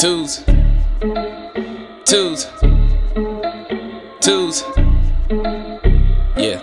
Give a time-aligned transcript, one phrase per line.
[0.00, 0.44] Twos.
[2.04, 2.48] Twos.
[4.20, 4.64] Twos.
[6.36, 6.58] Yeah.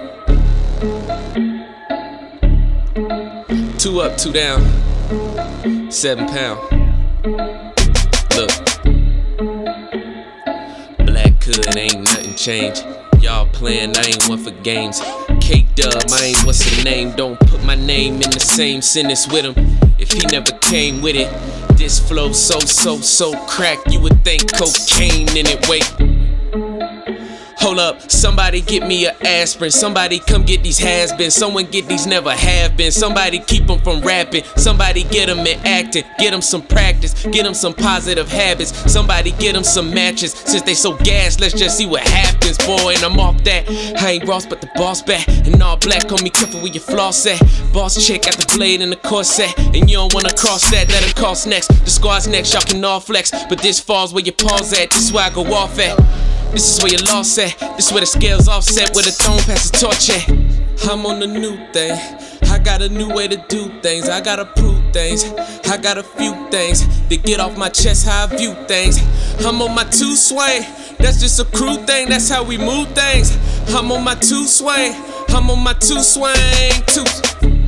[3.78, 4.62] Two up, two down.
[5.90, 6.60] Seven pound.
[8.36, 8.52] Look.
[11.06, 12.86] Black hood ain't nothing changed.
[13.22, 15.00] Y'all playing, I ain't one for games.
[15.40, 17.12] K Dub, I ain't what's the name.
[17.16, 19.54] Don't put my name in the same sentence with him.
[19.98, 21.32] If he never came with it,
[21.82, 25.68] this flow so, so, so crack, you would think cocaine in it.
[25.68, 26.11] Wait.
[27.72, 29.72] Hold up, somebody get me a aspirin.
[29.72, 31.32] Somebody come get these has been.
[31.32, 32.92] Someone get these never have been.
[32.92, 34.44] Somebody keep them from rapping.
[34.58, 36.04] Somebody get them in acting.
[36.20, 37.26] Get them some practice.
[37.28, 38.76] Get them some positive habits.
[38.92, 40.34] Somebody get them some matches.
[40.34, 42.96] Since they so gassed, let's just see what happens, boy.
[42.96, 43.70] And I'm off that.
[44.04, 45.26] I ain't Ross, but the boss back.
[45.30, 47.40] And all black on me, careful where your floss at.
[47.72, 49.58] Boss chick got the blade and the corset.
[49.58, 51.68] And you don't wanna cross that, that'll cost next.
[51.70, 53.32] The squad's next, y'all can all flex.
[53.48, 54.90] But this falls where your paws at.
[54.90, 56.30] This is where I go off at.
[56.52, 57.57] This is where your loss at.
[57.77, 60.30] This is where the scales offset, where the throne passes torch at.
[60.90, 61.98] I'm on the new thing.
[62.52, 64.09] I got a new way to do things.
[64.09, 65.23] I gotta prove things.
[65.69, 68.05] I got a few things to get off my chest.
[68.05, 68.99] How I view things.
[69.45, 70.63] I'm on my two swing.
[70.99, 72.09] That's just a crew thing.
[72.09, 73.38] That's how we move things.
[73.73, 74.94] I'm on my two swing.
[75.29, 76.35] I'm on my two swing.
[76.88, 77.60] Two.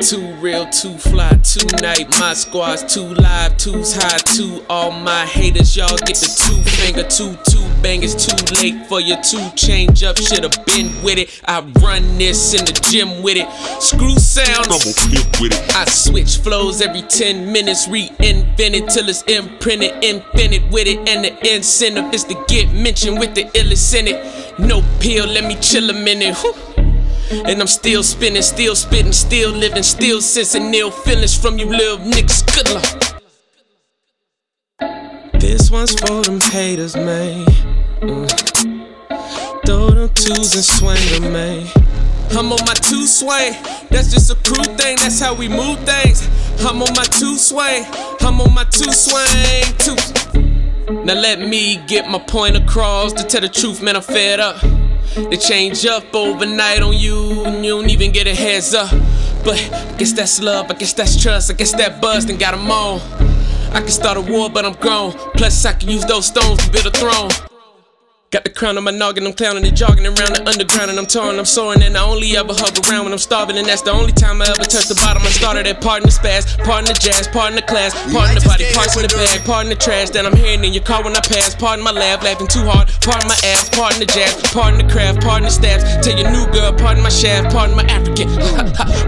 [0.00, 2.08] Too real, too fly, too night.
[2.18, 4.64] My squad's too live, too's high, too.
[4.68, 8.02] All my haters, y'all get the two finger, two, two bang.
[8.02, 10.16] It's too late for you to change up.
[10.18, 11.40] Should've been with it.
[11.44, 13.48] I run this in the gym with it.
[13.82, 14.80] Screw sound, I'm
[15.40, 15.76] with it.
[15.76, 21.08] I switch flows every 10 minutes, reinvent it till it's imprinted, infinite with it.
[21.08, 24.58] And the incentive is to get mentioned with the illest in it.
[24.58, 26.36] No pill, let me chill a minute.
[26.36, 26.54] Whew.
[27.30, 31.98] And I'm still spinning, still spitting, still living, still sensing ill feelings from you little
[31.98, 32.44] niggas.
[32.54, 33.10] Good luck.
[35.40, 37.46] This one's for them haters, man.
[38.00, 38.28] Mm.
[39.64, 41.68] Throw them twos and swing them, man.
[42.32, 43.54] I'm on my two swing.
[43.90, 44.96] That's just a crew thing.
[44.96, 46.28] That's how we move things.
[46.64, 47.84] I'm on my two swing.
[48.20, 49.64] I'm on my two swing.
[49.78, 49.94] Two.
[51.04, 53.12] Now let me get my point across.
[53.12, 54.79] To tell the truth, man, I'm fed up.
[55.14, 58.90] They change up overnight on you, and you don't even get a heads up.
[59.44, 62.54] But I guess that's love, I guess that's trust, I guess that buzz and got
[62.54, 63.00] 'em on.
[63.72, 65.12] I can start a war, but I'm grown.
[65.34, 67.49] Plus, I can use those stones to build a throne.
[68.30, 71.10] Got the crown on my noggin, I'm clowning and jogging around the underground, and I'm
[71.10, 73.90] touring, I'm soaring, and I only ever hug around when I'm starving, and that's the
[73.90, 75.26] only time I ever touch the bottom.
[75.26, 78.70] I started at parting the spaz, parting the jazz, parting the class, parting the body,
[78.70, 81.22] parts in the bag, parting the trash that I'm hearing in your car when I
[81.26, 84.86] pass, parting my laugh, laughing too hard, parting my ass, parting the jazz, parting the
[84.86, 85.82] craft, parting the stabs.
[85.98, 88.30] Tell your new girl, parting my shaft, parting my African,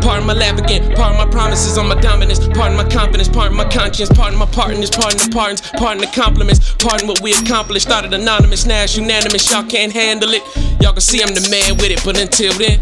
[0.03, 3.71] parting my laugh again, parting my promises on my dominance, parting my confidence, parting my
[3.71, 7.87] conscience, parting my partners, parting the pardons, parting the compliments, parting what we accomplished.
[7.87, 9.51] Started anonymous, now it's unanimous.
[9.51, 10.43] Y'all can't handle it.
[10.81, 12.81] Y'all can see I'm the man with it, but until then,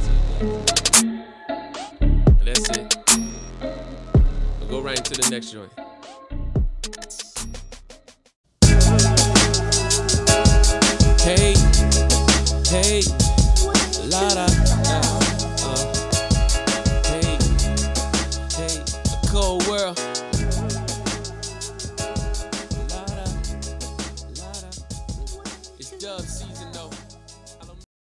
[2.44, 2.96] that's it.
[4.60, 5.89] We'll go right into the next joint.
[26.10, 26.49] dub, see